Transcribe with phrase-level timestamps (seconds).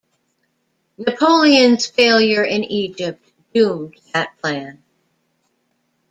[0.97, 4.81] Napoleon's failure in Egypt doomed that plan.